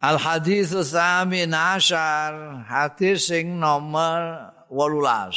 Al 0.00 0.16
hadis 0.16 0.72
samin 0.72 1.52
ashar 1.52 2.64
hadis 2.64 3.28
sing 3.28 3.60
nomor 3.60 4.48
18 4.72 5.28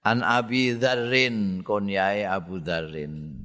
An 0.00 0.24
Abi 0.24 0.72
Dzarrin 0.80 1.60
kunyai 1.60 2.24
Abu 2.24 2.56
Dzarrin 2.64 3.36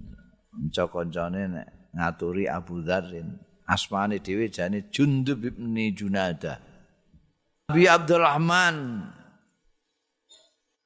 kanca-kancane 0.55 1.67
ngaturi 1.91 2.47
Abu 2.47 2.79
Dzarrin 2.79 3.35
asmane 3.67 4.23
dhewe 4.23 4.47
jane 4.47 4.87
Jundub 4.87 5.43
bin 5.43 5.75
Junada. 5.91 6.63
Abi 7.67 7.91
Abdurrahman. 7.91 9.03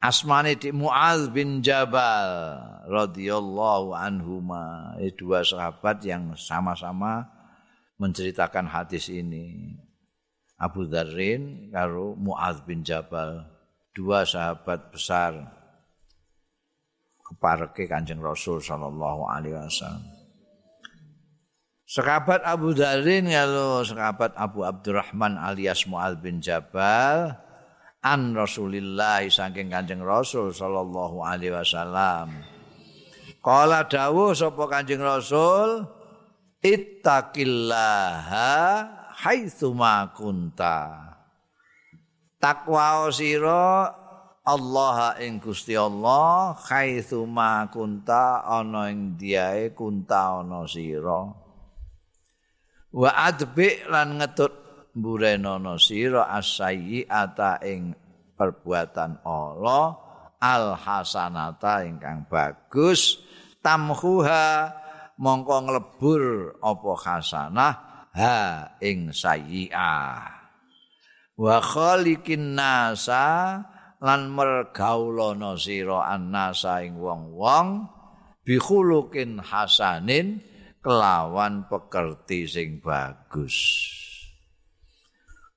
Asmane 0.02 0.58
di 0.58 0.74
Muaz 0.74 1.30
bin 1.30 1.62
Jabal 1.62 2.58
radhiyallahu 2.90 3.94
anhuma. 3.94 4.98
Dua 5.14 5.46
sahabat 5.46 6.02
yang 6.08 6.34
sama-sama 6.40 7.39
menceritakan 8.00 8.66
hadis 8.66 9.12
ini. 9.12 9.76
Abu 10.60 10.88
Dzarrin 10.88 11.72
karo 11.72 12.20
Muaz 12.20 12.60
bin 12.68 12.84
Jabal, 12.84 13.48
dua 13.96 14.28
sahabat 14.28 14.92
besar 14.92 15.36
kepareke 17.24 17.88
Kanjeng 17.88 18.20
Rasul 18.20 18.60
sallallahu 18.60 19.24
alaihi 19.24 19.56
wasallam. 19.56 20.04
Sahabat 21.90 22.44
Abu 22.44 22.76
Dzarrin 22.76 23.32
kalau 23.32 23.82
sahabat 23.88 24.36
Abu 24.36 24.68
Abdurrahman 24.68 25.40
alias 25.40 25.88
Muaz 25.88 26.20
bin 26.20 26.44
Jabal 26.44 27.34
an 28.04 28.36
Rasulillah 28.36 29.24
saking 29.32 29.72
Kanjeng 29.72 30.04
Rasul 30.04 30.52
sallallahu 30.52 31.24
alaihi 31.24 31.56
wasallam. 31.56 32.36
Kala 33.40 33.88
dawuh 33.88 34.36
sapa 34.36 34.68
Kanjeng 34.68 35.00
Rasul, 35.00 35.88
ittaqillaha 36.64 38.52
haitsu 39.24 39.72
ma 39.76 40.12
kunta. 40.12 41.08
Takwa 42.40 43.12
sira 43.12 43.92
Allah 44.48 45.20
ing 45.20 45.44
Gusti 45.44 45.76
Allah 45.76 46.56
haitsu 46.56 47.28
ma 47.28 47.68
kunta 47.68 48.44
ana 48.48 48.88
ing 48.92 49.20
diae 49.20 49.76
kunta 49.76 50.40
ana 50.44 50.64
sira. 50.68 51.32
Wa 52.90 53.10
adbi 53.14 53.86
lan 53.86 54.18
ngetut 54.18 54.54
mburenono 54.98 55.78
sira 55.78 56.32
asayyiata 56.34 57.62
ing 57.68 57.94
perbuatan 58.34 59.20
Allah 59.28 60.00
al 60.40 60.74
hasanata 60.80 61.84
ingkang 61.84 62.24
bagus 62.32 63.20
tamhuha 63.60 64.72
mongko 65.20 65.56
nglebur 65.68 66.24
apa 66.64 66.92
hasanah 66.96 67.74
ha 68.16 68.38
ing 68.80 69.12
sayyi'ah 69.12 70.24
wa 71.36 71.56
khaliqin 71.60 72.56
nasa 72.56 73.60
lan 74.00 74.32
mergaulana 74.32 75.60
sira 75.60 76.08
annasa 76.16 76.88
ing 76.88 76.96
wong-wong 76.96 78.00
bi 78.48 78.56
khuluqin 78.56 79.44
hasanin 79.44 80.40
kelawan 80.80 81.68
pekerti 81.68 82.48
sing 82.48 82.80
bagus. 82.80 83.56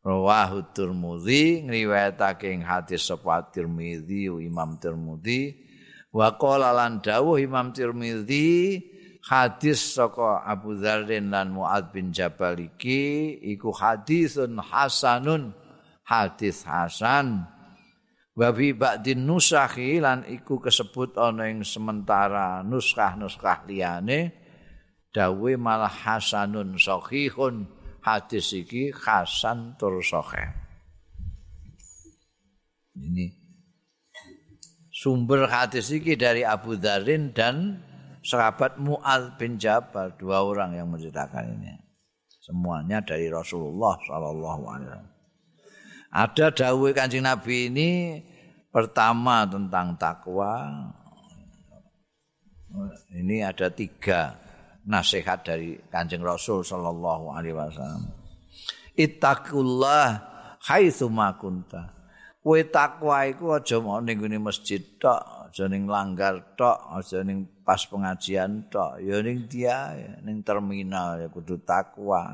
Rawahu 0.03 0.75
Tirmidzi 0.75 1.63
ngriwayatake 1.63 2.51
ing 2.51 2.67
hadis 2.67 3.07
sapa 3.07 3.47
Tirmidzi 3.55 4.27
Imam 4.27 4.75
Tirmidzi. 4.83 5.71
Wa 6.11 6.37
qala 6.37 6.75
lan 6.75 7.01
dawuh 7.01 7.39
Imam 7.39 7.71
Tirmidzi 7.71 8.83
hadis 9.23 9.95
saka 9.95 10.43
Abu 10.43 10.75
Dzarrin 10.75 11.31
lan 11.31 11.55
Muad 11.55 11.95
bin 11.95 12.11
Jabal 12.11 12.59
iki 12.59 13.39
iku 13.55 13.71
hadisun 13.71 14.59
hasanun. 14.59 15.55
Hadis 16.03 16.67
hasan. 16.67 17.47
Wa 18.35 18.51
bi 18.51 18.75
ba'din 18.75 19.23
nusakhi 19.23 20.03
lan 20.03 20.27
iku 20.27 20.59
kesebut 20.59 21.15
ana 21.21 21.47
ing 21.47 21.63
sementara 21.63 22.61
nuskah-nuskah 22.67 23.65
liyane. 23.71 24.35
Dawe 25.15 25.53
malah 25.61 25.93
hasanun 25.93 26.75
sahihun. 26.81 27.69
Hadis 28.03 28.51
iki 28.51 28.91
hasan 28.91 29.79
tur 29.79 30.03
sahih. 30.03 30.51
Ini. 32.99 33.31
Sumber 34.93 35.49
hadis 35.49 35.89
iki 35.95 36.19
dari 36.19 36.43
Abu 36.43 36.77
Dzarrin 36.77 37.31
dan 37.33 37.81
sahabat 38.23 38.79
Mu'ad 38.79 39.37
bin 39.37 39.59
Jabal 39.59 40.15
dua 40.17 40.47
orang 40.47 40.79
yang 40.79 40.89
menceritakan 40.89 41.59
ini. 41.59 41.75
Semuanya 42.43 42.99
dari 43.03 43.31
Rasulullah 43.31 43.95
Shallallahu 44.03 44.63
Alaihi 44.67 44.89
Wasallam. 44.91 45.11
Ada 46.13 46.47
dawe 46.51 46.89
kancing 46.91 47.23
Nabi 47.23 47.71
ini 47.71 47.91
pertama 48.71 49.47
tentang 49.47 49.95
takwa. 49.95 50.71
Ini 53.15 53.47
ada 53.47 53.71
tiga 53.71 54.35
nasihat 54.83 55.47
dari 55.47 55.79
kancing 55.87 56.23
Rasul 56.23 56.67
Shallallahu 56.67 57.31
Alaihi 57.31 57.55
Wasallam. 57.55 58.11
Ittaqullah 58.99 60.07
haitsu 60.67 61.07
ma 61.07 61.33
kunta. 61.39 61.95
Kowe 62.43 62.59
takwa 62.67 63.23
iku 63.31 63.55
aja 63.55 63.79
mau 63.79 64.03
masjid 64.43 64.83
tok, 64.99 65.42
aja 65.53 65.69
ning 65.69 65.85
langgar 65.85 66.57
tok, 66.57 66.81
aja 66.97 67.21
ning 67.21 67.45
pas 67.61 67.85
pengajian 67.85 68.73
tok 68.73 69.05
ya 69.05 69.21
ning 69.21 69.45
dia 69.45 69.93
ning 70.25 70.41
terminal 70.41 71.21
ya 71.21 71.29
kudu 71.29 71.61
takwa. 71.61 72.25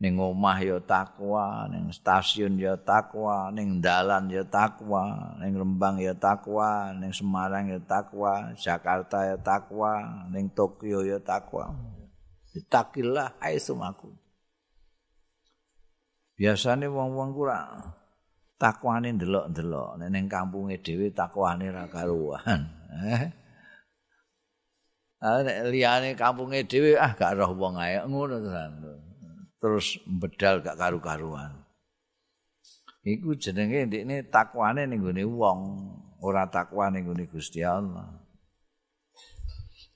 Ning 0.00 0.20
omah 0.20 0.60
ya 0.60 0.76
takwa 0.84 1.64
ning 1.72 1.88
stasiun 1.88 2.60
ya 2.60 2.76
takwa 2.76 3.48
ning 3.56 3.80
dalan 3.80 4.28
ya 4.28 4.44
takwa 4.44 5.32
ning 5.40 5.56
Rembang 5.56 5.96
ya 5.96 6.12
takwa 6.12 6.92
ning 6.92 7.12
Semarang 7.16 7.72
ya 7.72 7.80
takwa 7.80 8.52
Jakarta 8.60 9.24
ya 9.24 9.40
takwa 9.40 10.28
ning 10.28 10.52
Tokyo 10.52 11.00
ya 11.08 11.16
takwa. 11.24 11.72
Ditakillah 12.52 13.40
aisumaku 13.40 14.12
biasane 16.40 16.88
wong-wong 16.88 17.36
kurang 17.36 17.99
takwane 18.60 19.16
ndelok-ndelok. 19.16 20.04
Ning 20.12 20.28
kampunge 20.28 20.76
dhewe 20.84 21.08
takwane 21.16 21.72
ra 21.72 21.88
karuan. 21.88 22.68
Eh? 23.08 23.32
Ah 25.24 25.40
liyane 25.72 26.12
kampunge 26.12 26.68
dhewe 26.68 27.00
ah 27.00 27.16
gak 27.16 27.40
roh 27.40 27.56
wong 27.56 27.80
ae. 27.80 27.96
Ngono 28.04 28.36
terus 29.60 29.96
bedal 30.04 30.60
gak 30.60 30.76
karu-karuan. 30.76 31.56
Iku 33.00 33.32
jenenge 33.40 33.88
ndekne 33.88 34.28
takwane 34.28 34.84
ning 34.84 35.00
gone 35.00 35.24
wong, 35.24 35.60
ora 36.20 36.44
takwa 36.44 36.92
ning 36.92 37.08
gone 37.08 37.24
Gusti 37.32 37.64
Allah. 37.64 38.19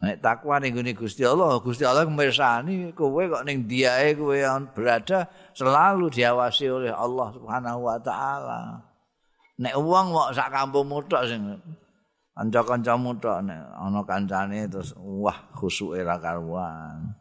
Nek 0.05 0.21
takwa 0.21 0.61
ning 0.61 0.77
gone 0.77 0.93
Gusti 0.93 1.25
Allah, 1.25 1.57
Gusti 1.65 1.81
Allah 1.89 2.05
mirsani 2.05 2.93
kowe 2.93 3.25
kok 3.25 3.49
ning 3.49 3.65
diae 3.65 4.13
kowe 4.13 4.37
berada 4.77 5.25
selalu 5.57 6.13
diawasi 6.13 6.69
oleh 6.69 6.93
Allah 6.93 7.33
Subhanahu 7.33 7.81
wa 7.89 7.97
taala. 7.97 8.85
Nek 9.65 9.75
wong 9.81 10.13
kok 10.13 10.31
sak 10.37 10.53
kampungmu 10.53 11.09
tok 11.09 11.25
sing 11.25 11.43
kanca-kancamu 12.37 13.17
tok 13.17 13.49
nek 13.49 13.61
ana 13.81 14.01
kancane 14.05 14.69
terus 14.69 14.93
wah 15.01 15.49
khusuke 15.57 16.05
ra 16.05 16.21
karuan. 16.21 17.17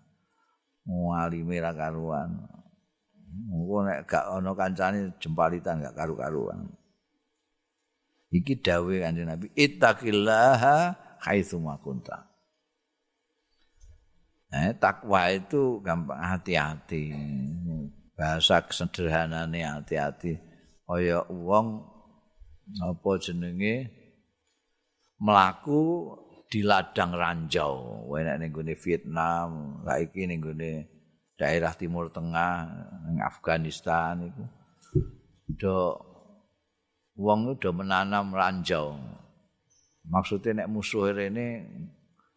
Mualime 0.83 1.63
ra 1.63 1.71
karuan. 1.71 2.35
Engko 3.47 3.77
nek 3.87 4.03
gak 4.03 4.27
ana 4.27 4.51
kancane 4.51 5.15
jempalitan 5.23 5.79
gak 5.79 5.95
karu-karuan. 5.95 6.67
Iki 8.33 8.65
dawuh 8.65 8.97
Kanjeng 8.97 9.29
Nabi, 9.29 9.53
ittaqillaha 9.53 10.97
haitsu 11.21 11.61
ma 11.61 11.77
kunta. 11.77 12.32
Eh, 14.53 14.69
takwa 14.77 15.33
itu 15.33 15.81
gampang 15.81 16.21
hati-hati. 16.21 17.09
Bahasa 18.13 18.61
sederhanane 18.69 19.65
hati-hati. 19.65 20.37
Kaya 20.85 21.25
wong 21.25 21.81
apa 22.85 23.11
jenenge 23.17 23.89
melaku 25.17 26.13
di 26.53 26.61
ladang 26.61 27.17
ranjau. 27.17 28.05
Enak 28.13 28.37
ning 28.37 28.53
Vietnam, 28.77 29.81
saiki 29.89 30.29
ning 30.29 30.37
gone 30.37 30.85
daerah 31.33 31.73
Timur 31.73 32.13
Tengah, 32.13 32.69
ning 33.09 33.25
Afghanistan 33.25 34.29
iku. 34.29 34.43
Do 35.49 35.97
wong 37.17 37.57
do 37.57 37.73
menanam 37.73 38.37
ranjau. 38.37 39.01
Maksudnya 40.05 40.61
nek 40.61 40.69
musuh 40.69 41.09
rene 41.09 41.65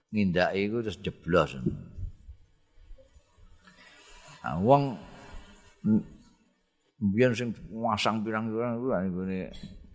ngindaki 0.08 0.64
iku 0.64 0.80
terus 0.80 0.96
jeblos. 1.04 1.60
Nah, 4.46 4.62
wong 4.62 4.94
biyen 7.02 7.34
sing 7.34 7.50
masang 7.74 8.22
pirang-pirang 8.22 8.78
iku 8.78 9.22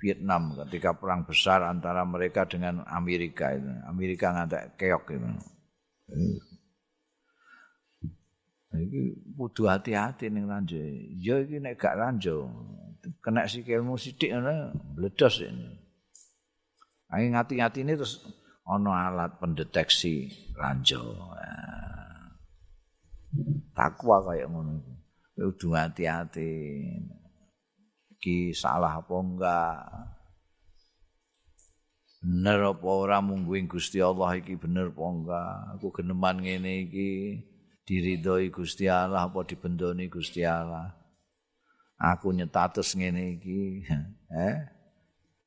Vietnam 0.04 0.60
ketika 0.66 0.92
perang 0.92 1.24
besar 1.24 1.64
antara 1.64 2.04
mereka 2.04 2.44
dengan 2.44 2.84
Amerika 2.84 3.56
itu. 3.56 3.72
Amerika 3.88 4.36
ngantek 4.36 4.76
keok 4.76 5.16
itu. 5.16 5.30
Iki 8.76 9.02
kudu 9.40 9.72
hati-hati 9.72 10.28
ning 10.28 10.52
ranjo. 10.52 10.76
Ya 11.16 11.40
iki 11.40 11.64
nek 11.64 11.80
gak 11.80 11.96
ranjo, 11.96 12.52
kena 13.24 13.48
sikilmu 13.48 13.96
sithik 13.96 14.36
ngono 14.36 14.76
bledos 15.00 15.48
ini. 15.48 15.80
Ayo 17.08 17.32
ngati-ngati 17.32 17.88
terus 17.88 18.20
ana 18.68 19.16
alat 19.16 19.40
pendeteksi 19.40 20.28
ranjo. 20.60 21.00
Takwa 23.78 24.18
kaya 24.26 24.46
ngono 24.48 24.80
iku. 24.80 24.94
Kudu 25.42 25.68
hati-hati. 25.74 26.54
Iki 28.20 28.54
salah 28.54 29.02
apa 29.02 29.16
enggak? 29.18 29.78
Bener 32.22 32.78
apa 32.78 32.86
ora 32.86 33.18
mungguing 33.18 33.66
Gusti 33.66 33.98
Allah 33.98 34.38
iki 34.38 34.54
bener 34.54 34.94
apa 34.94 35.04
enggak? 35.04 35.56
Aku 35.78 35.88
geneman 35.90 36.38
ngene 36.44 36.86
iki. 36.86 37.12
diridhoi 37.92 38.48
Gusti 38.54 38.88
Allah 38.88 39.28
apa 39.28 39.44
dibendoni 39.44 40.08
Gusti 40.08 40.48
Allah. 40.48 40.96
Aku 42.00 42.34
nyetatus 42.34 42.96
ngene 42.98 43.38
iki, 43.38 43.86
eh? 44.48 44.56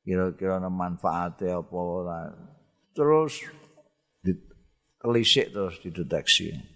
Kira-kira 0.05 0.61
ana 0.61 0.69
manfaate 0.69 1.49
apa 1.49 1.75
ora? 1.75 2.31
Terus 2.93 3.41
ditelisik 4.21 5.51
terus 5.51 5.81
dideteksi. 5.81 6.74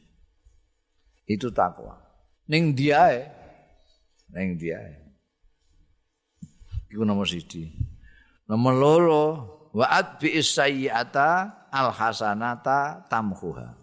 Itu 1.30 1.54
takwa. 1.54 1.94
Ning 2.50 2.74
diae, 2.74 3.30
ning 4.34 4.58
diae. 4.58 4.98
Iku 6.90 7.06
nomor 7.06 7.30
siji. 7.30 7.70
Nomor 8.50 8.74
loro, 8.74 9.26
wa'at 9.78 10.18
bi 10.18 10.34
sayyi'ata 10.42 11.70
al 11.70 11.94
hasanata 11.94 13.06
tamhuha. 13.06 13.78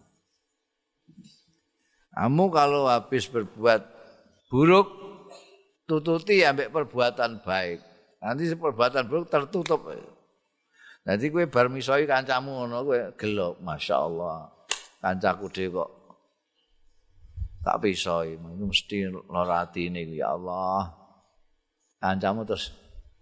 Kamu 2.19 2.51
kalau 2.51 2.91
habis 2.91 3.31
berbuat 3.31 3.87
buruk, 4.51 4.91
tututi 5.87 6.43
ambek 6.43 6.75
perbuatan 6.75 7.47
baik. 7.47 7.79
Nanti 8.19 8.51
perbuatan 8.59 9.07
buruk 9.07 9.31
tertutup. 9.31 9.87
Nanti 11.07 11.31
kue 11.31 11.47
bar 11.47 11.71
misoi 11.71 12.11
kancamu 12.11 12.67
ngono 12.67 12.83
kue 12.83 13.15
gelo, 13.15 13.55
masya 13.63 14.03
Allah. 14.03 14.51
Kancaku 14.99 15.47
deh 15.55 15.71
kok 15.71 15.96
tak 17.67 17.83
pisoi, 17.83 18.39
itu 18.39 18.63
mesti 18.63 19.11
lorati 19.11 19.91
ini 19.91 20.15
ya 20.15 20.39
Allah. 20.39 20.87
Kancamu 21.99 22.47
terus 22.47 22.71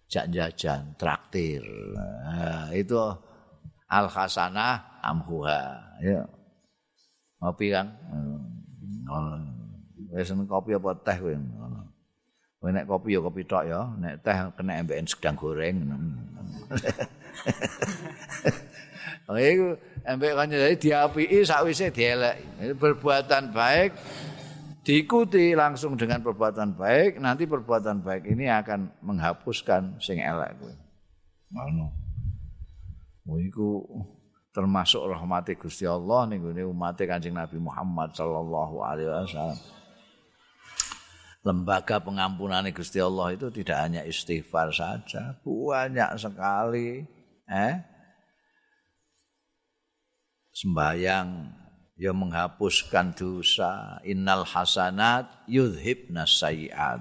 jak 0.05 0.29
jajan, 0.29 0.93
traktir. 1.01 1.65
Nah, 1.97 2.69
itu 2.77 3.01
al 3.89 4.05
hasanah 4.05 5.01
amhuha. 5.01 5.81
Ya. 6.05 6.29
Ngopi 7.41 7.73
kan? 7.73 7.89
Hmm. 9.09 9.49
Wis 10.13 10.29
kopi 10.29 10.77
apa 10.77 10.93
teh 11.01 11.17
kowe 11.17 11.33
ngono. 11.33 11.81
Kowe 12.61 12.69
nek 12.69 12.85
kopi 12.85 13.17
ya 13.17 13.25
kopi 13.25 13.49
tok 13.49 13.65
ya, 13.65 13.81
nek 13.97 14.21
teh 14.21 14.37
kena 14.61 14.85
embekan 14.85 15.09
sedang 15.09 15.41
goreng. 15.41 15.77
Oh 19.25 19.41
iku 19.41 19.81
embek 20.05 20.37
kanjeng 20.37 20.61
dadi 20.61 20.77
diapiki 20.77 21.49
sakwise 21.49 21.89
dielek. 21.89 22.45
Perbuatan 22.77 23.57
baik 23.57 23.97
diikuti 24.85 25.57
langsung 25.57 25.97
dengan 25.97 26.21
perbuatan 26.21 26.77
baik, 26.77 27.17
nanti 27.17 27.49
perbuatan 27.49 28.05
baik 28.05 28.29
ini 28.29 28.53
akan 28.53 29.01
menghapuskan 29.01 29.97
sing 29.99 30.21
elek 30.21 30.61
kuwi. 30.61 30.77
Ngono. 31.51 31.89
Termasuk 34.55 35.03
rahmati 35.11 35.59
Gusti 35.59 35.83
Allah 35.89 36.31
ning 36.31 36.45
gone 36.45 36.63
umat 36.71 36.95
Kanjeng 37.01 37.35
Nabi 37.35 37.59
Muhammad 37.59 38.15
sallallahu 38.15 38.77
alaihi 38.85 39.11
wasallam. 39.11 39.59
Lembaga 41.45 41.99
pengampunan 41.99 42.69
Gusti 42.71 43.01
Allah 43.01 43.35
itu 43.35 43.51
tidak 43.51 43.77
hanya 43.81 44.07
istighfar 44.07 44.71
saja, 44.71 45.41
banyak 45.43 46.11
sekali 46.17 47.05
eh 47.45 47.83
sembahyang 50.55 51.51
yang 51.95 52.19
menghapuskan 52.19 53.15
dosa. 53.15 54.03
Innal 54.03 54.43
hasanat 54.43 55.47
yudhibna 55.47 56.27
sayiat. 56.27 57.01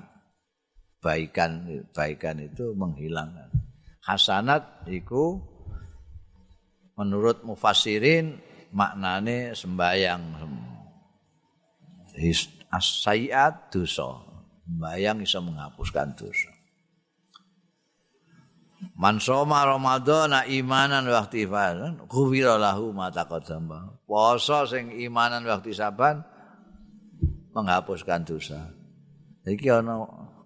Baikan 1.04 1.68
baikan 1.92 2.40
itu 2.40 2.72
menghilangkan. 2.78 3.51
Hasanat 4.06 4.88
itu 4.88 5.42
menurut 6.95 7.44
mufassirin 7.44 8.40
maknane 8.72 9.51
sembayang 9.57 10.24
as-sayiat 12.72 13.74
dosa. 13.74 14.24
Sembayang 14.63 15.18
bisa 15.19 15.44
menghapuskan 15.44 16.16
dosa 16.16 16.52
Man 18.94 19.18
soma 19.19 19.65
Ramadan 19.65 20.33
imanan 20.47 21.07
waktu 21.09 21.50
ifadan 21.50 22.03
ghufira 22.07 22.59
lahu 22.59 22.91
ma 22.91 23.09
taqaddama. 23.09 24.03
Poso 24.06 24.68
sing 24.69 24.94
imanan 24.94 25.44
waktu 25.47 25.74
saban 25.74 26.21
menghapuskan 27.53 28.27
dosa. 28.27 28.69
Iki 29.44 29.68
ana 29.83 30.03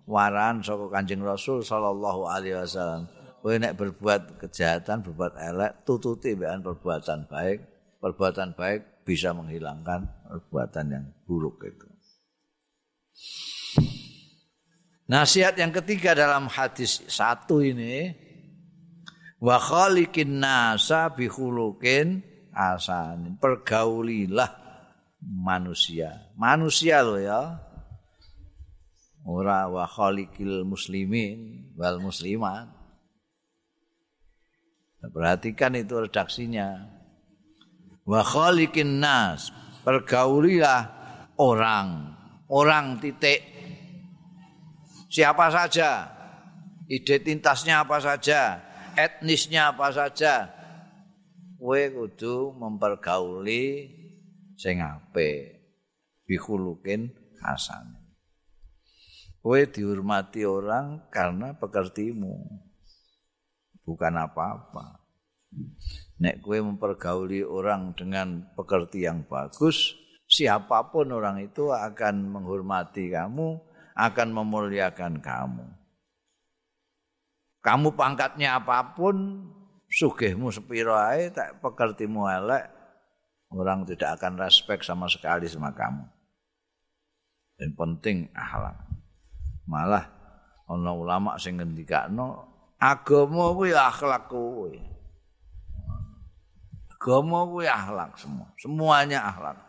waran 0.10 0.66
saka 0.66 0.90
Kanjeng 0.90 1.22
Rasul 1.22 1.62
sallallahu 1.62 2.26
alaihi 2.26 2.58
wasallam. 2.58 3.12
kowe 3.38 3.56
nek 3.56 3.80
berbuat 3.80 4.44
kejahatan, 4.44 5.08
berbuat 5.08 5.40
elek, 5.40 5.72
tututi 5.88 6.36
mbekan 6.36 6.60
perbuatan 6.68 7.32
baik. 7.32 7.60
Perbuatan 8.04 8.60
baik 8.60 9.08
bisa 9.08 9.32
menghilangkan 9.32 10.04
perbuatan 10.28 10.86
yang 10.92 11.06
buruk 11.24 11.64
itu. 11.64 11.88
Nasihat 15.08 15.56
yang 15.56 15.72
ketiga 15.72 16.12
dalam 16.12 16.52
hadis 16.52 17.08
satu 17.08 17.64
ini 17.64 18.12
wa 19.38 19.58
khaliqin 19.62 20.42
nasa 20.42 21.14
bi 21.14 21.30
khuluqin 21.30 22.22
asanin. 22.54 23.38
Pergaulilah 23.38 24.50
manusia. 25.22 26.34
Manusia 26.34 27.06
loh 27.06 27.22
ya. 27.22 27.62
Ora 29.28 29.68
wa 29.68 29.84
khaliqil 29.86 30.64
muslimin 30.64 31.72
wal 31.76 32.00
muslimat. 32.00 32.72
Perhatikan 35.08 35.78
itu 35.78 35.94
redaksinya. 36.00 36.98
Wa 38.08 38.24
khaliqin 38.24 39.04
nas, 39.04 39.52
pergaulilah 39.84 40.82
orang, 41.38 42.16
orang 42.48 42.98
titik. 43.04 43.44
Siapa 45.12 45.52
saja, 45.52 46.08
identitasnya 46.88 47.84
apa 47.84 48.00
saja, 48.00 48.67
etnisnya 48.98 49.72
apa 49.72 49.94
saja. 49.94 50.50
Kowe 51.62 51.82
kudu 51.94 52.58
mempergauli 52.58 53.94
sing 54.58 54.82
apik. 54.82 55.62
Bihulukin 56.28 57.14
hasan. 57.40 57.96
Kowe 59.40 59.62
dihormati 59.64 60.44
orang 60.44 61.08
karena 61.14 61.56
pekertimu. 61.56 62.66
bukan 63.88 64.20
apa-apa. 64.20 65.00
Nek 66.20 66.44
kue 66.44 66.60
mempergauli 66.60 67.40
orang 67.40 67.96
dengan 67.96 68.44
pekerti 68.52 69.08
yang 69.08 69.24
bagus, 69.24 69.96
siapa 70.28 70.92
pun 70.92 71.16
orang 71.16 71.40
itu 71.40 71.72
akan 71.72 72.28
menghormati 72.28 73.08
kamu, 73.08 73.56
akan 73.96 74.28
memuliakan 74.36 75.24
kamu. 75.24 75.77
Kamu 77.68 78.00
pangkatnya 78.00 78.56
apapun, 78.64 79.44
sugihmu 79.92 80.56
sepiro 80.56 80.96
ae, 80.96 81.28
tak 81.36 81.60
pekertimu 81.60 82.24
elek, 82.24 82.64
orang 83.52 83.84
tidak 83.84 84.16
akan 84.16 84.40
respect 84.40 84.88
sama 84.88 85.12
sekali 85.12 85.52
sama 85.52 85.76
kamu. 85.76 86.08
Dan 87.60 87.76
penting 87.76 88.32
akhlak. 88.32 88.80
Malah 89.68 90.08
ana 90.72 90.96
ulama 90.96 91.36
sing 91.36 91.60
ngendikakno 91.60 92.48
agama 92.80 93.52
kuwi 93.52 93.76
akhlak 93.76 94.32
kuwi. 94.32 94.80
Agama 96.96 97.44
kuwi 97.52 97.68
akhlak 97.68 98.16
semua, 98.16 98.48
semuanya 98.56 99.28
akhlak. 99.28 99.60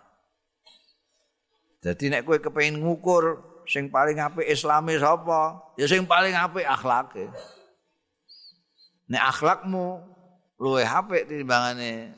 Jadi 1.83 2.15
nek 2.15 2.23
kowe 2.23 2.39
kepengin 2.39 2.79
ngukur 2.79 3.43
sing 3.67 3.91
paling 3.91 4.23
apik 4.23 4.47
islami 4.47 5.03
sapa? 5.03 5.75
Ya 5.75 5.91
sing 5.91 6.07
paling 6.07 6.39
apik 6.39 6.63
akhlake. 6.63 7.27
Nek 9.09 9.23
akhlakmu 9.35 9.85
luwih 10.61 10.85
apik 10.85 11.29
timbangane 11.29 12.13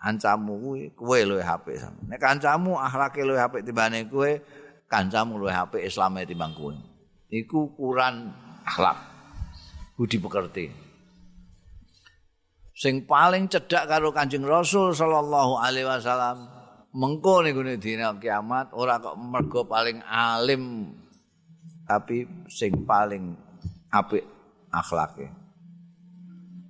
kancamu 0.00 0.56
kuwi, 0.56 0.82
kowe 0.96 1.18
luwih 1.24 1.44
apik. 1.44 1.76
Nek 2.08 2.20
kancamu 2.20 2.80
akhlake 2.80 3.20
luwih 3.24 3.44
apik 3.44 3.62
timbangane 3.64 4.08
kowe, 4.08 4.40
kancamu 4.88 5.36
luwih 5.36 5.56
apik 5.56 5.84
islame 5.84 6.24
timbang 6.24 6.56
kowe. 6.56 6.72
Iku 7.28 7.70
ukuran 7.76 8.32
akhlak. 8.64 9.10
budi 10.00 10.16
pekerti. 10.16 10.64
Sing 12.72 13.04
paling 13.04 13.52
cedhak 13.52 13.84
karo 13.84 14.16
Kanjeng 14.16 14.48
Rasul 14.48 14.96
sallallahu 14.96 15.60
alaihi 15.60 15.84
wasallam 15.84 16.48
mengko 16.96 17.44
ning 17.44 17.76
dina 17.76 18.16
kiamat 18.16 18.72
ora 18.72 18.96
kok 18.96 19.20
mergo 19.20 19.68
paling 19.68 20.00
alim 20.08 20.96
tapi 21.84 22.24
sing 22.48 22.88
paling 22.88 23.36
apik 23.92 24.24
akhlake 24.72 25.28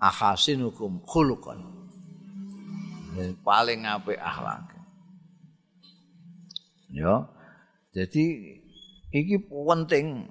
ahasinukum 0.01 1.05
khuluqan. 1.05 1.61
Paling 3.45 3.85
apik 3.85 4.17
akhlake 4.17 4.81
ya. 6.95 7.27
Jadi 7.95 8.25
iki 9.15 9.37
penting. 9.47 10.27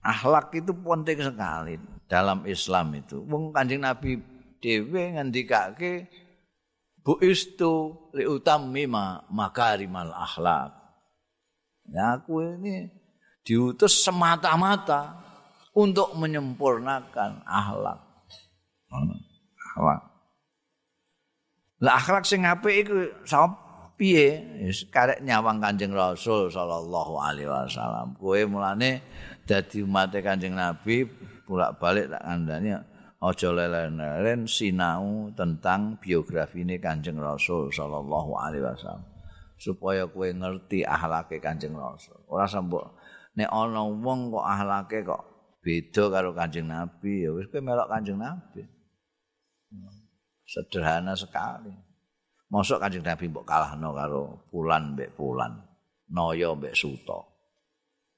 Akhlak 0.00 0.56
itu 0.56 0.72
penting 0.72 1.20
sekali 1.20 1.76
dalam 2.08 2.48
Islam 2.48 2.96
itu. 2.96 3.20
Wong 3.28 3.52
Kanjeng 3.52 3.84
Nabi 3.84 4.16
dhewe 4.64 5.12
ngendikake 5.12 6.08
bu 7.04 7.20
istu 7.20 8.08
li 8.16 8.24
utammima 8.24 9.28
makarimal 9.28 10.08
akhlak. 10.16 10.72
Ya 11.92 12.16
aku 12.16 12.40
ini 12.40 12.88
diutus 13.44 14.00
semata-mata 14.00 15.20
untuk 15.76 16.16
menyempurnakan 16.16 17.44
akhlak. 17.44 18.00
Akhlak. 18.90 20.00
Lah 21.80 21.94
akhlak 21.96 22.24
sing 22.28 22.44
apik 22.44 22.84
iku 22.84 23.08
sapa 23.24 23.94
piye? 23.96 24.44
Wis 24.68 24.84
karek 24.92 25.24
nyawang 25.24 25.60
Kanjeng 25.60 25.96
Rasul 25.96 26.52
sallallahu 26.52 27.16
alaihi 27.16 27.48
wasallam. 27.48 28.16
Kowe 28.20 28.40
mulane 28.44 29.00
dadi 29.48 29.80
umat 29.80 30.12
Kanjeng 30.12 30.56
Nabi 30.56 31.08
bolak-balik 31.48 32.12
tak 32.12 32.22
kandhani 32.24 32.76
aja 33.20 33.48
lelen-lelen 33.52 34.48
sinau 34.48 35.28
tentang 35.36 36.00
biografi 36.00 36.64
ini 36.64 36.80
Kanjeng 36.80 37.20
Rasul 37.20 37.68
sallallahu 37.68 38.32
alaihi 38.36 38.64
wasallam 38.64 39.04
supaya 39.60 40.08
kowe 40.08 40.24
ngerti 40.24 40.84
akhlake 40.84 41.36
Kanjeng 41.40 41.76
Rasul. 41.76 42.16
Ora 42.28 42.48
sambok 42.48 42.96
nek 43.36 43.48
ana 43.52 43.84
wong 43.84 44.32
kok 44.32 44.46
akhlake 44.48 44.98
kok 45.04 45.22
beda 45.60 46.04
karo 46.08 46.32
Kanjeng 46.32 46.68
Nabi 46.68 47.28
ya 47.28 47.32
wis 47.36 47.48
kowe 47.52 47.60
melok 47.60 47.88
Kanjeng 47.92 48.16
Nabi. 48.16 48.79
Sederhana 50.50 51.14
sekali. 51.14 51.70
Mosok 52.50 52.82
Kanjeng 52.82 53.06
Nabi 53.06 53.30
mbok 53.30 53.46
kalahno 53.46 53.94
karo 53.94 54.22
Pulan 54.50 54.98
mbek 54.98 55.14
Pulan, 55.14 55.54
Noyo 56.10 56.58
mbek 56.58 56.74
Suto. 56.74 57.22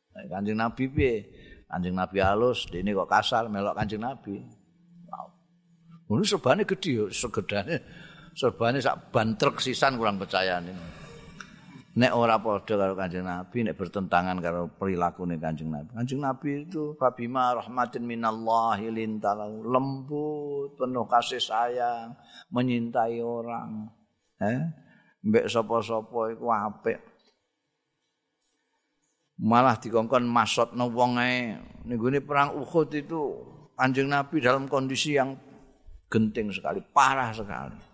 Kanjeng 0.08 0.56
Nabi 0.56 0.88
piye? 0.88 1.14
Kanjeng 1.68 1.92
Nabi 1.92 2.24
halus, 2.24 2.64
dene 2.72 2.96
kok 2.96 3.12
kasar 3.12 3.52
melok 3.52 3.76
Kanjeng 3.76 4.00
Nabi. 4.00 4.40
Ini 6.12 6.24
serbane 6.28 6.68
gede, 6.68 7.08
segedane 7.08 7.76
serbane 8.36 8.80
sak 8.84 9.12
ban 9.12 9.32
truk 9.36 9.60
sisan 9.60 9.96
kurang 9.96 10.20
percaya 10.20 10.60
ini. 10.60 10.72
Nek 11.92 12.12
ora 12.16 12.40
padha 12.40 12.64
karo 12.64 12.96
Kanjeng 12.96 13.28
Nabi, 13.28 13.68
nek 13.68 13.76
bertentangan 13.76 14.40
karo 14.40 14.72
perilakune 14.80 15.36
Kanjeng 15.36 15.68
Nabi. 15.68 15.92
Kanjeng 15.92 16.24
Nabi 16.24 16.64
itu 16.64 16.96
fabima 16.96 17.52
rahmatin 17.52 18.08
minallahi 18.08 18.88
lintalau 18.88 19.60
lembut, 19.60 20.72
penuh 20.80 21.04
kasih 21.04 21.36
sayang, 21.36 22.16
menyintai 22.48 23.20
orang. 23.20 23.92
Eh? 24.40 24.60
Mbek 25.20 25.52
sapa-sapa 25.52 26.32
iku 26.32 26.48
apik. 26.48 26.98
Malah 29.44 29.76
dikongkon 29.76 30.24
masotno 30.24 30.88
wong 30.88 31.20
ae. 31.20 31.60
Ning 31.84 32.00
perang 32.24 32.56
Uhud 32.56 32.88
itu 32.96 33.20
Kanjeng 33.76 34.08
Nabi 34.08 34.40
dalam 34.40 34.64
kondisi 34.64 35.20
yang 35.20 35.36
genting 36.08 36.48
sekali, 36.56 36.80
parah 36.80 37.36
sekali. 37.36 37.91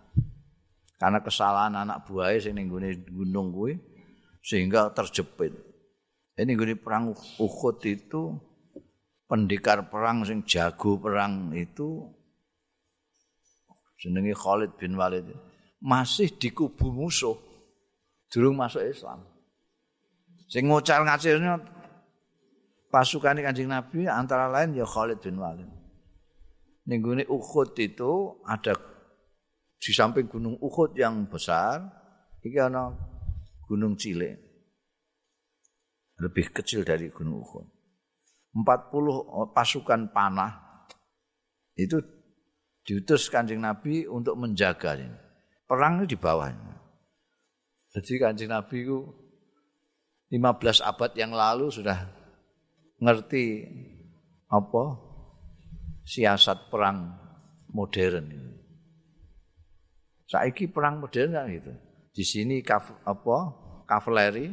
Karena 0.99 1.23
kesalahan 1.23 1.79
anak 1.79 2.03
buahnya 2.03 2.43
sing 2.43 2.59
ning 2.59 2.67
gunung 3.07 3.55
kuwi 3.55 3.79
sehingga 4.43 4.91
terjepit. 4.91 5.55
Ini 6.35 6.55
gue 6.55 6.75
perang 6.75 7.15
Uhud 7.39 7.79
itu 7.87 8.35
pendekar 9.27 9.87
perang 9.87 10.27
sing 10.27 10.43
jago 10.43 10.99
perang 10.99 11.55
itu 11.55 12.03
jenenge 13.99 14.35
Khalid 14.35 14.75
bin 14.79 14.95
Walid 14.95 15.27
masih 15.79 16.31
di 16.35 16.51
kubu 16.51 16.91
musuh 16.91 17.35
durung 18.27 18.59
masuk 18.59 18.83
Islam. 18.83 19.23
Sing 20.51 20.67
ngocar 20.67 21.03
ngacirnya 21.03 21.59
pasukan 22.91 23.39
Kanjeng 23.39 23.71
Nabi 23.71 24.03
antara 24.07 24.51
lain 24.51 24.75
ya 24.75 24.83
Khalid 24.83 25.23
bin 25.23 25.39
Walid. 25.39 25.67
Ning 26.87 27.03
Uhud 27.27 27.75
itu 27.77 28.41
ada 28.43 28.73
di 29.79 29.95
samping 29.95 30.27
gunung 30.27 30.59
Uhud 30.59 30.91
yang 30.99 31.31
besar, 31.31 31.79
iki 32.43 32.59
ana 32.59 32.91
gunung 33.63 33.95
cilik. 33.95 34.35
Lebih 36.19 36.51
kecil 36.51 36.83
dari 36.83 37.07
gunung 37.07 37.39
Uhud. 37.39 37.67
40 38.51 39.55
pasukan 39.55 40.11
panah 40.11 40.83
itu 41.79 41.95
diutus 42.83 43.31
Kanjeng 43.31 43.63
Nabi 43.63 44.03
untuk 44.03 44.35
menjaga 44.35 44.99
ini. 44.99 45.15
Perang 45.63 46.03
di 46.03 46.17
bawahnya. 46.19 46.75
Jadi 47.95 48.19
Kanjeng 48.19 48.51
Nabi 48.51 48.83
itu 48.83 48.99
15 50.33 50.83
abad 50.83 51.11
yang 51.15 51.31
lalu 51.31 51.71
sudah 51.71 52.03
ngerti 52.99 53.63
apa 54.51 54.83
siasat 56.03 56.67
perang 56.67 57.15
modern 57.71 58.25
ini. 58.27 58.58
Saiki 60.29 60.69
perang 60.69 61.01
modern 61.01 61.33
kan 61.33 61.49
gitu. 61.49 61.73
Di 62.13 62.21
sini 62.21 62.61
kaf, 62.61 62.93
apa 63.01 63.37
kavaleri, 63.89 64.45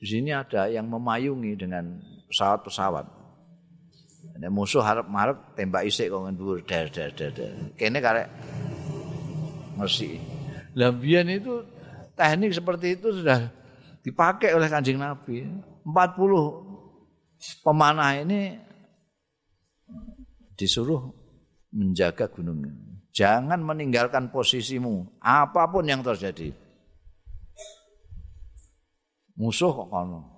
di 0.00 0.06
sini 0.08 0.32
ada 0.32 0.72
yang 0.72 0.88
memayungi 0.88 1.52
dengan 1.52 2.00
pesawat-pesawat. 2.32 3.04
Nek 4.40 4.48
musuh 4.48 4.80
harap 4.80 5.04
marap 5.04 5.52
tembak 5.52 5.84
isik 5.84 6.08
kok 6.08 6.24
ndur 6.32 6.64
dar 6.64 6.88
dar 6.88 7.12
dar. 7.12 7.30
Kene 7.76 8.00
karek 8.00 8.28
mesti. 9.76 10.16
Lambian 10.74 11.28
itu 11.28 11.60
teknik 12.16 12.56
seperti 12.56 12.96
itu 12.96 13.20
sudah 13.20 13.52
dipakai 14.00 14.56
oleh 14.56 14.72
Kanjeng 14.72 14.96
Nabi. 14.96 15.44
40 15.84 17.60
pemanah 17.60 18.16
ini 18.16 18.56
disuruh 20.56 21.12
menjaga 21.68 22.24
gunung 22.32 22.64
Jangan 23.14 23.62
meninggalkan 23.62 24.34
posisimu 24.34 25.22
apapun 25.22 25.86
yang 25.86 26.02
terjadi. 26.02 26.50
Musuh 29.38 29.70
kok 29.70 29.86
kono. 29.86 30.34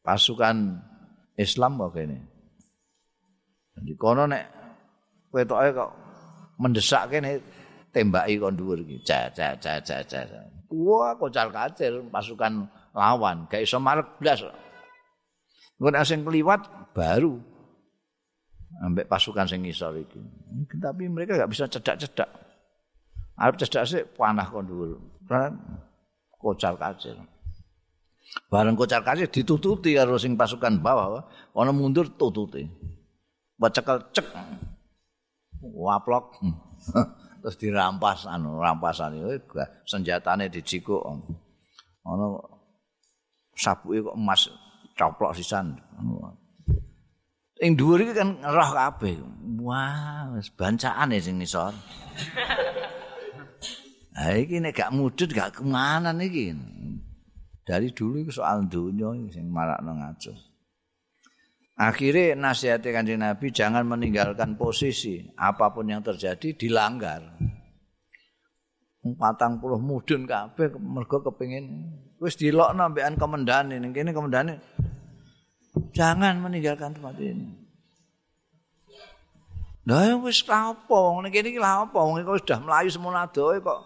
Pasukan 0.00 0.80
Islam 1.36 1.76
kok 1.76 2.00
ini. 2.00 2.16
Di 3.76 3.92
kono 3.92 4.24
nek 4.24 4.44
wetoke 5.28 5.68
kok 5.76 5.90
mendesak 6.56 7.12
kene 7.12 7.44
tembaki 7.92 8.40
kon 8.40 8.56
dhuwur 8.56 8.80
iki. 8.80 9.04
Ja 9.04 9.28
ja 9.28 9.52
ja 9.60 9.76
ja 9.84 10.00
ja. 10.00 10.40
Wah, 10.70 11.18
kocal 11.18 11.50
kacir 11.50 11.98
pasukan 12.14 12.62
lawan, 12.94 13.50
gak 13.50 13.66
iso 13.66 13.82
marek 13.82 14.06
blas. 14.22 14.40
Ngono 15.76 16.00
sing 16.06 16.22
kliwat 16.22 16.92
baru 16.94 17.49
ambek 18.78 19.10
pasukan 19.10 19.46
sing 19.50 19.66
ngisor 19.66 19.98
iki. 19.98 20.20
Tapi 20.78 21.10
mereka 21.10 21.34
enggak 21.34 21.50
bisa 21.50 21.64
cedak-cedak. 21.66 22.30
Arep 23.40 23.56
cedak 23.58 23.84
sih 23.88 24.02
panah 24.14 24.46
kon 24.46 24.68
dhuwur. 24.68 25.00
Kocar 26.40 26.76
kacir. 26.78 27.16
Bareng 28.46 28.78
kocar 28.78 29.02
kacir 29.02 29.26
ditututi 29.26 29.98
karo 29.98 30.16
sing 30.16 30.38
pasukan 30.38 30.78
bawah, 30.78 31.26
ana 31.56 31.72
mundur 31.74 32.08
tututi. 32.14 32.64
Bacekel 33.60 34.12
cek. 34.14 34.26
Waplok. 35.60 36.40
Terus 37.40 37.56
dirampas 37.56 38.28
anu 38.28 38.60
rampasan 38.60 39.16
itu 39.16 39.40
senjatane 39.88 40.52
dicikuk. 40.52 41.00
Ana 42.04 42.26
sapuke 43.56 44.04
kok 44.04 44.16
emas 44.16 44.48
coplok 44.96 45.32
sisan. 45.36 45.76
Ing 47.60 47.76
dhuwur 47.76 48.00
iki 48.00 48.16
kan 48.16 48.40
roh 48.40 48.70
kabeh. 48.72 49.20
Wah, 49.60 50.32
wis 50.32 50.48
bancaan 50.48 51.12
sing 51.20 51.36
ngisor. 51.44 51.76
Ha 54.16 54.32
iki 54.32 54.64
nek 54.64 54.72
gak 54.72 54.96
mudhut 54.96 55.28
gak 55.28 55.60
kemana 55.60 56.16
iki. 56.16 56.56
Dari 57.60 57.92
dulu 57.92 58.24
itu 58.24 58.32
soal 58.40 58.64
dunia 58.64 59.12
sing 59.28 59.52
marakno 59.52 59.92
ngaco. 59.92 60.32
Akhirnya 61.80 62.36
nasihat 62.36 62.84
kanjeng 62.84 63.20
Nabi 63.20 63.52
jangan 63.52 63.84
meninggalkan 63.88 64.56
posisi 64.56 65.20
apapun 65.36 65.88
yang 65.88 66.00
terjadi 66.04 66.56
dilanggar. 66.56 67.24
Patang 69.00 69.60
puluh 69.60 69.80
mudun 69.80 70.28
kabeh 70.28 70.76
mergo 70.76 71.24
kepengin 71.24 71.88
wis 72.20 72.36
dilokno 72.36 72.84
ambekan 72.88 73.16
komendane 73.16 73.80
ning 73.80 73.96
kene 73.96 74.12
komendane 74.12 74.60
Jangan 75.96 76.40
meninggalkan 76.44 76.92
tempat 76.92 77.16
ini. 77.18 77.60
Nah, 79.88 80.06
yang 80.06 80.20
wis 80.20 80.44
apa 80.46 80.92
wong 80.92 81.24
ning 81.24 81.32
kene 81.32 81.50
iki 81.50 81.58
lha 81.58 81.88
apa 81.88 81.98
wong 81.98 82.20
kok 82.20 82.44
sudah 82.44 82.58
melayu 82.60 82.92
semono 82.92 83.16
adoe 83.16 83.56
kok. 83.58 83.80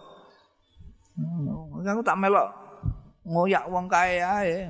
Aku 1.81 2.03
tak 2.03 2.19
melok 2.19 2.51
ngoyak 3.23 3.63
wong 3.71 3.87
kae 3.87 4.19
ae. 4.19 4.69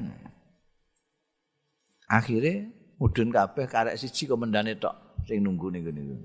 Akhire 2.06 2.70
mudun 3.02 3.34
kabeh 3.34 3.66
karek 3.66 3.98
siji 3.98 4.30
komendane 4.30 4.78
tok 4.78 4.94
sing 5.26 5.42
nunggu 5.42 5.74
niku 5.74 5.90
niku. 5.90 6.16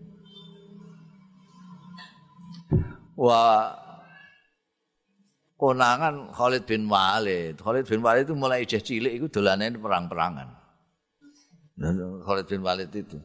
Wah 3.17 3.73
konangan 5.57 6.29
Khalid 6.37 6.69
bin 6.69 6.87
Walid. 6.87 7.57
Khalid 7.57 7.89
bin 7.89 8.05
Walid 8.05 8.29
itu 8.29 8.37
mulai 8.37 8.69
ijeh 8.69 8.85
cilik 8.85 9.17
itu 9.17 9.27
dolane 9.33 9.73
perang-perangan. 9.73 10.60
Khalid 11.81 12.47
bin 12.47 12.61
Walid 12.61 12.93
itu. 12.93 13.17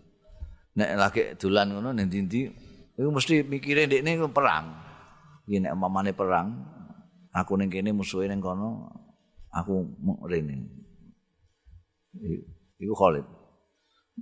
Nek 0.80 0.90
lagi 0.96 1.22
dolan 1.36 1.76
ngono 1.76 1.92
ning 1.92 2.08
ndi 2.08 2.48
iku 2.96 3.10
mesti 3.12 3.44
mikire 3.44 3.88
ndekne 3.88 4.32
perang. 4.32 4.72
Iki 5.46 5.62
nek 5.62 5.76
mamane 5.76 6.16
perang, 6.16 6.48
aku 7.36 7.60
ning 7.60 7.70
kene 7.70 7.92
musuhe 7.92 8.26
ning 8.32 8.40
kono, 8.40 8.88
aku 9.52 9.84
rene. 10.26 10.68
Iku 12.80 12.94
Khalid. 12.96 13.28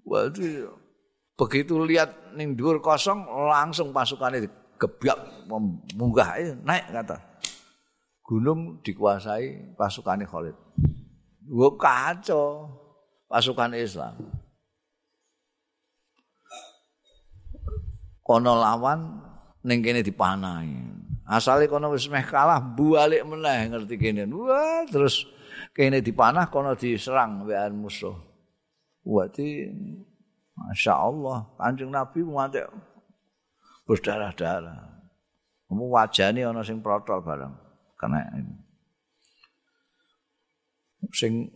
Waduh, 0.01 0.73
begitu 1.37 1.77
lihat 1.85 2.33
ning 2.33 2.57
dhuwur 2.57 2.81
kosong 2.81 3.29
langsung 3.29 3.93
pasukannya 3.93 4.49
gebyak 4.81 5.47
munggah 5.93 6.57
naik 6.65 6.89
kata. 6.89 7.21
Gunung 8.25 8.81
dikuasai 8.81 9.77
pasukan 9.77 10.25
Khalid. 10.25 10.57
Gua 11.45 11.77
kacau 11.77 12.65
pasukan 13.33 13.73
Islam. 13.73 14.13
Kono 18.21 18.53
lawan 18.53 19.17
ning 19.65 19.81
kene 19.81 20.05
dipanahi. 20.05 21.01
Asale 21.25 21.65
kono 21.65 21.89
wis 21.89 22.05
meh 22.13 22.21
kalah 22.21 22.61
balik 22.61 23.25
meneh 23.25 23.73
ngerti 23.73 23.97
kene. 23.97 24.29
Wah, 24.29 24.85
terus 24.85 25.25
kene 25.73 26.05
dipanah 26.05 26.45
kono 26.53 26.77
diserang 26.77 27.49
wean 27.49 27.73
musuh. 27.73 28.13
Berarti 29.01 29.65
Masya 30.53 30.93
Allah, 30.93 31.49
kanjeng 31.57 31.89
Nabi 31.89 32.21
ngantek 32.21 32.69
berdarah-darah. 33.89 34.93
Kamu 35.67 35.89
wajahnya 35.89 36.53
orang 36.53 36.61
sing 36.61 36.79
protol 36.85 37.25
bareng. 37.25 37.51
Ini. 38.03 38.53
Sing 41.11 41.49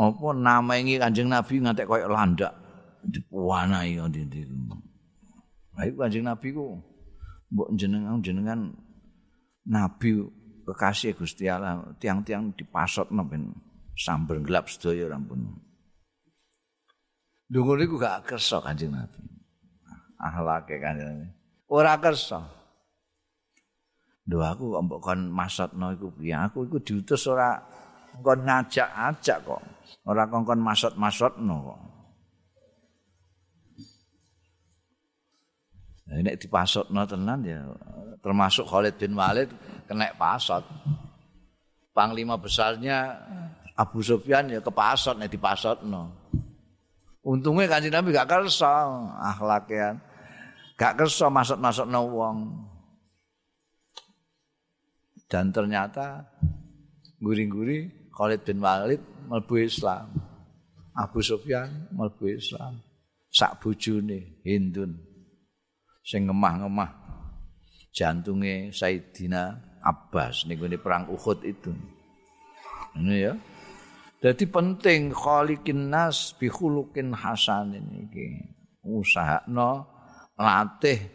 apa 0.00 0.26
nama 0.32 0.72
ini 0.80 0.96
kanjeng 0.96 1.28
Nabi 1.28 1.60
ngantek 1.60 1.84
koyok 1.84 2.08
landak. 2.08 2.56
Dipuanai 3.04 3.96
yang 4.00 4.08
di 4.08 4.24
Baik 5.76 6.00
kanjeng 6.00 6.24
Nabi 6.24 6.48
ku. 6.56 6.80
Mbok 7.52 7.68
jenengan 7.76 8.22
jenengan 8.24 8.60
Nabi 9.68 10.24
kekasih 10.64 11.12
Gusti 11.18 11.50
Allah 11.50 11.82
tiang-tiang 12.00 12.54
dipasot 12.56 13.12
ben 13.28 13.52
sambil 13.98 14.40
gelap 14.40 14.72
sedaya 14.72 15.12
rampun. 15.12 15.60
Dungu 17.50 17.74
niku 17.74 17.98
gak 17.98 18.30
kersa 18.30 18.62
Kanjeng 18.62 18.94
Nabi. 18.94 19.20
Akhlake 20.16 20.78
Kanjeng 20.78 21.10
Nabi. 21.10 21.28
Ora 21.66 21.98
kersa. 21.98 22.46
Lho 24.30 24.38
aku 24.46 24.78
kok 24.78 24.82
mbok 24.86 25.00
kon 25.02 25.20
masatno 25.26 25.90
iku 25.90 26.14
piye? 26.14 26.38
Aku 26.38 26.70
iku 26.70 26.78
diutus 26.78 27.26
ora 27.26 27.58
kon 28.18 28.42
ngajak-ajak 28.42 29.38
kok. 29.46 29.62
Ora 30.06 30.26
kon 30.26 30.42
kon 30.42 30.58
masat-masatno 30.58 31.56
kok. 31.62 31.80
Nah, 36.10 36.18
ini 36.18 36.34
dipasotno 36.34 37.06
tenan 37.06 37.38
ya 37.46 37.62
termasuk 38.18 38.66
Khalid 38.66 38.98
bin 38.98 39.14
Walid 39.14 39.46
kena 39.86 40.10
pasot. 40.18 40.66
Panglima 41.94 42.34
besarnya 42.34 43.14
Abu 43.78 44.02
Sufyan 44.02 44.50
ya 44.50 44.58
kepasot 44.58 45.14
nek 45.14 45.30
dipasotno. 45.30 46.18
Untungnya 47.22 47.70
kanjeng 47.70 47.94
Nabi 47.94 48.16
gak 48.16 48.26
kersa 48.26 48.90
akhlaknya. 49.22 50.02
Gak 50.74 50.98
kersa 50.98 51.30
masuk-masuk 51.30 51.86
no 51.86 52.00
wong. 52.10 52.36
Dan 55.30 55.54
ternyata 55.54 56.26
guri-guri 57.22 57.99
Khalid 58.20 58.44
bin 58.44 58.60
Walid 58.60 59.00
melbu 59.32 59.64
Islam. 59.64 60.12
Abu 60.92 61.24
Sufyan 61.24 61.88
melbu 61.88 62.28
Islam. 62.28 62.76
Sak 63.32 63.64
bujune 63.64 64.44
Hindun. 64.44 64.92
Sing 66.04 66.28
ngemah-ngemah 66.28 66.92
jantungnya 67.96 68.68
Sayyidina 68.76 69.56
Abbas 69.80 70.44
nih 70.44 70.60
perang 70.76 71.08
Uhud 71.08 71.40
itu. 71.48 71.72
Ini 73.00 73.16
ya. 73.16 73.32
Jadi 74.20 74.44
penting 74.52 75.16
khaliqin 75.16 75.88
nas 75.88 76.36
bi 76.36 76.52
khuluqin 76.52 77.16
hasanin 77.16 78.04
iki. 78.04 78.36
Usahakno 78.84 79.88
latih 80.36 81.08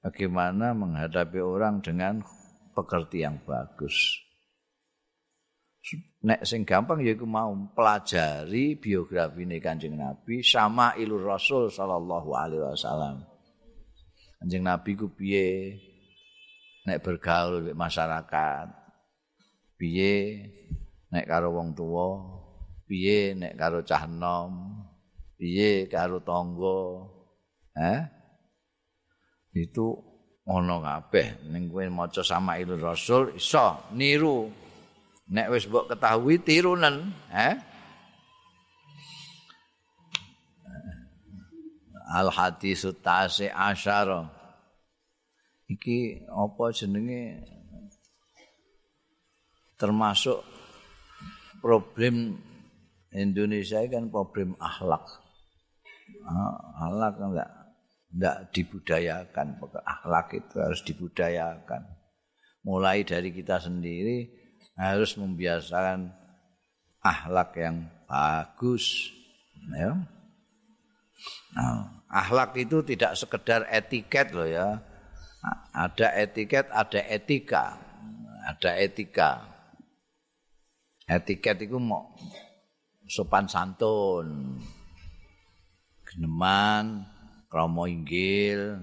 bagaimana 0.00 0.72
menghadapi 0.72 1.36
orang 1.36 1.84
dengan 1.84 2.24
pekerti 2.72 3.28
yang 3.28 3.36
bagus. 3.44 4.24
Nek 6.26 6.42
sing 6.42 6.66
gampang 6.66 7.06
ya 7.06 7.14
mau 7.22 7.54
pelajari 7.70 8.74
biografi 8.74 9.46
ini 9.46 9.62
Kanjeng 9.62 9.94
Nabi 9.94 10.42
sama 10.42 10.98
ilur 10.98 11.22
Rasul 11.22 11.70
sallallahu 11.70 12.34
alaihi 12.34 12.66
wasallam. 12.66 13.22
Kanjeng 14.42 14.66
Nabi 14.66 14.98
ku 14.98 15.06
piye? 15.14 15.78
Nek 16.82 16.98
bergaul 17.06 17.70
di 17.70 17.72
masyarakat. 17.78 18.66
Piye? 19.78 20.14
Nek 21.14 21.30
karo 21.30 21.54
wong 21.54 21.78
tua 21.78 22.18
piye? 22.90 23.38
Nek 23.38 23.54
karo 23.54 23.86
cah 23.86 24.10
enom 24.10 24.82
piye? 25.38 25.86
Karo 25.86 26.26
tangga 26.26 27.06
eh 27.78 28.02
itu 29.54 29.94
ono 30.42 30.82
kabeh. 30.82 31.54
Ning 31.54 31.70
kowe 31.70 31.86
maca 31.86 32.26
sama 32.26 32.58
ilmu 32.58 32.82
rasul 32.82 33.38
iso 33.38 33.94
niru 33.94 34.65
nek 35.26 35.50
wis 35.50 35.66
mbok 35.66 35.90
ketahui 35.90 36.38
tirunen 36.38 37.10
eh? 37.34 37.58
Al 42.06 42.30
hadis 42.30 42.86
tasi 43.02 43.50
asyara. 43.50 44.30
Iki 45.66 46.30
apa 46.30 46.70
jenenge? 46.70 47.42
Termasuk 49.74 50.38
problem 51.58 52.38
Indonesia 53.10 53.82
kan 53.90 54.06
problem 54.06 54.54
akhlak. 54.62 55.02
Ah, 56.30 56.54
akhlak 56.86 57.14
enggak 57.18 57.50
enggak 58.14 58.36
dibudayakan, 58.54 59.58
akhlak 59.82 60.26
itu 60.38 60.54
harus 60.62 60.80
dibudayakan. 60.86 61.82
Mulai 62.62 63.02
dari 63.02 63.34
kita 63.34 63.58
sendiri 63.58 64.45
harus 64.74 65.14
membiasakan 65.14 66.10
akhlak 66.98 67.54
yang 67.60 67.86
bagus, 68.10 69.14
ya. 69.70 69.94
Nah, 71.54 72.02
akhlak 72.10 72.58
itu 72.58 72.82
tidak 72.82 73.14
sekedar 73.14 73.62
etiket 73.70 74.34
loh 74.34 74.48
ya. 74.48 74.82
Ada 75.70 76.18
etiket, 76.18 76.66
ada 76.74 77.00
etika. 77.06 77.78
Ada 78.46 78.70
etika. 78.82 79.30
Etiket 81.06 81.70
itu 81.70 81.78
mau 81.78 82.10
sopan 83.06 83.46
santun 83.46 84.58
geneman 86.02 87.06
krama 87.46 87.86
inggil 87.86 88.82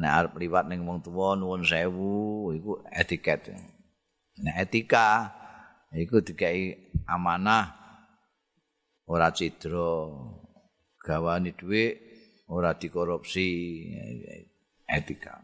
nek 0.00 0.12
arep 0.12 0.32
liwat 0.40 0.64
ning 0.68 0.84
wong 0.88 1.04
tuwa 1.04 1.36
nuwun 1.36 1.60
sewu 1.60 2.52
iku 2.56 2.80
etiket 2.88 3.52
nek 4.42 4.56
etika 4.68 5.32
iku 5.96 6.20
dikai 6.20 6.92
amanah 7.08 7.72
ora 9.08 9.30
cidra 9.32 10.12
gawani 11.00 11.54
dhuwit 11.56 11.92
ora 12.50 12.74
dikorupsi 12.76 13.48
etika 14.88 15.40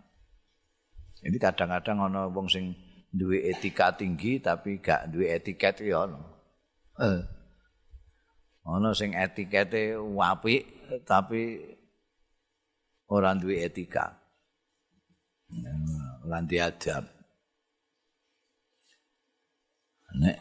jadi 1.22 1.36
kadang-kadang 1.38 2.10
ana 2.10 2.22
wong 2.28 2.50
sing 2.50 2.74
duwe 3.12 3.46
etika 3.46 3.94
tinggi 3.94 4.42
tapi 4.42 4.82
gak 4.82 5.12
duwe 5.12 5.30
etiket 5.30 5.84
ya 5.86 6.08
ono 6.08 6.20
eh. 6.98 7.22
ana 8.66 8.90
sing 8.90 9.14
etikete 9.14 9.94
apik 9.98 10.62
tapi 11.06 11.72
ora 13.12 13.36
duwe 13.36 13.60
etika. 13.60 14.16
Ora 16.24 16.40
adab. 16.40 17.04
Nek 20.18 20.36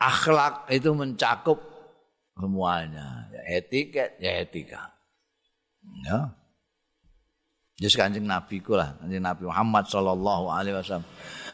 akhlak 0.00 0.66
itu 0.72 0.90
mencakup 0.94 1.58
semuanya, 2.34 3.30
ya 3.30 3.42
etiket 3.60 4.18
ya 4.18 4.42
etika. 4.42 4.90
Ya. 6.06 6.30
Jadi 7.78 7.94
kanjeng 7.98 8.26
Nabi 8.26 8.62
lah, 8.70 8.94
kanjeng 8.98 9.22
Nabi 9.22 9.42
Muhammad 9.46 9.84
sallallahu 9.90 10.46
alaihi 10.50 10.74
wasallam. 10.78 11.06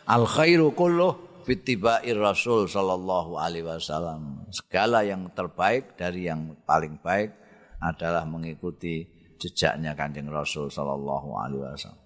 Al 0.09 0.25
khairu 0.25 0.73
kulluh 0.73 1.29
fittibair 1.49 2.21
rasul 2.21 2.69
sallallahu 2.69 3.41
alaihi 3.41 3.65
wasallam 3.65 4.45
segala 4.53 5.01
yang 5.01 5.33
terbaik 5.33 5.97
dari 5.97 6.29
yang 6.29 6.53
paling 6.69 7.01
baik 7.01 7.33
adalah 7.81 8.29
mengikuti 8.29 9.09
jejaknya 9.41 9.97
kanjeng 9.97 10.29
rasul 10.29 10.69
sallallahu 10.69 11.29
alaihi 11.41 11.65
wasallam 11.65 12.05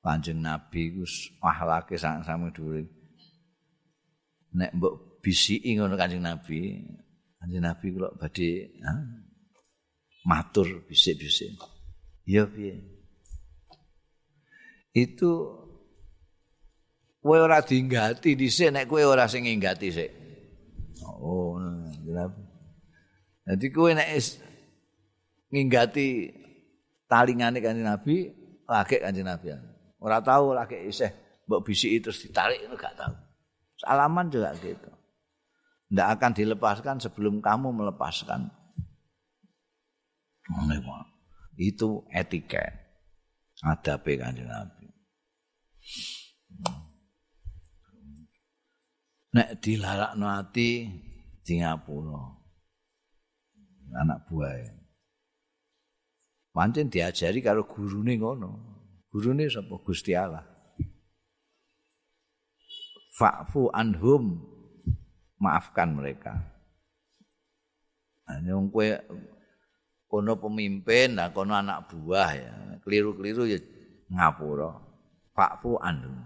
kanjeng 0.00 0.40
nabi 0.40 0.96
gus 0.96 1.28
akhlake 1.44 2.00
sang 2.00 2.24
sami 2.24 2.48
dhuwur 2.56 2.80
nek 4.56 4.72
mbok 4.72 5.20
bisiki 5.20 5.76
ngono 5.76 5.94
kanjeng 6.00 6.24
nabi 6.24 6.80
kanjeng 7.38 7.62
nabi 7.62 7.86
kula 7.92 8.08
badhe 8.16 8.72
matur 10.24 10.88
bisik-bisik 10.88 11.54
ya 12.24 12.48
piye 12.48 12.96
itu 14.96 15.30
kowe 17.20 17.36
ora 17.36 17.60
dinggati 17.60 18.32
dhisik 18.32 18.72
nek 18.72 18.88
kowe 18.88 19.02
ora 19.02 19.26
sing 19.26 19.44
nginggati 19.44 19.88
sik. 19.92 20.10
Oh, 21.20 21.58
kenapa? 22.06 22.38
Jadi 23.50 23.66
kowe 23.74 23.90
nek 23.92 24.08
nginggati 25.50 26.06
talingane 27.10 27.58
kanjeng 27.58 27.84
Nabi, 27.84 28.30
lagi 28.64 28.96
kanjeng 29.02 29.26
Nabi. 29.26 29.52
Ora 30.00 30.22
tahu 30.22 30.54
lagi 30.54 30.80
isih 30.86 31.10
mbok 31.44 31.66
bisiki 31.66 31.98
terus 31.98 32.22
ditarik 32.22 32.62
itu 32.62 32.74
gak 32.78 32.94
tahu. 32.94 33.25
Salaman 33.76 34.32
juga 34.32 34.56
gitu. 34.58 34.90
Tidak 35.86 36.08
akan 36.18 36.32
dilepaskan 36.34 36.96
sebelum 36.98 37.38
kamu 37.44 37.70
melepaskan. 37.70 38.50
Itu 41.56 42.04
etika. 42.10 42.64
Ada 43.64 43.96
kanjeng 44.00 44.48
Nabi. 44.48 44.86
nek 49.36 49.60
dilarakno 49.60 50.26
ati 50.32 50.88
di 51.44 51.54
ngapura 51.60 52.24
anak 54.00 54.24
buah 54.24 54.56
pancen 56.56 56.88
diajari 56.88 57.44
karo 57.44 57.68
gurune 57.68 58.16
ngono 58.16 58.48
gurune 59.12 59.44
sapa 59.52 59.76
Gusti 59.84 60.16
Allah 60.16 60.55
fa'fu 63.16 63.72
anhum. 63.72 64.44
Maafkan 65.36 65.96
mereka. 65.96 66.32
Nah 68.24 68.40
wong 68.56 68.72
kowe 68.72 68.88
kono 70.08 70.32
pemimpin 70.40 71.20
nah 71.20 71.28
kono 71.28 71.52
anak 71.52 71.92
buah 71.92 72.30
ya. 72.32 72.52
Keliru-keliru 72.84 73.44
ya 73.48 73.58
ngapura. 74.12 74.72
Fa'fu 75.36 75.76
anhum. 75.80 76.16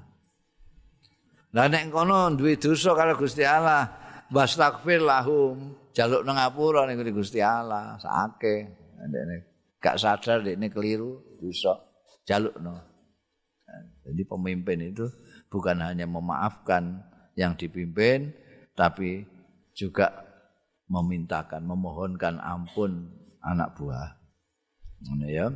Lah 1.50 1.66
nek 1.66 1.90
kono 1.90 2.30
duwe 2.38 2.54
dosa 2.54 2.94
karo 2.94 3.18
Gusti 3.18 3.42
Allah, 3.42 3.90
wastaghfir 4.30 5.02
lahum, 5.02 5.74
jaluk 5.90 6.22
nang 6.22 6.38
ngapura 6.38 6.86
ning 6.86 7.02
Gusti 7.10 7.42
Allah, 7.42 7.98
sake. 7.98 8.70
Ndekne 9.00 9.36
gak 9.82 9.98
sadar 9.98 10.46
dekne 10.46 10.70
keliru 10.70 11.34
dosa, 11.42 11.74
jalukno. 12.22 12.78
Jadi 14.06 14.22
pemimpin 14.26 14.94
itu 14.94 15.06
bukan 15.50 15.82
hanya 15.82 16.06
memaafkan 16.06 17.02
yang 17.34 17.58
dipimpin, 17.58 18.32
tapi 18.78 19.26
juga 19.74 20.24
memintakan, 20.86 21.62
memohonkan 21.66 22.38
ampun 22.40 23.10
anak 23.42 23.74
buah. 23.76 24.16
Ini 25.04 25.28
ya. 25.28 25.46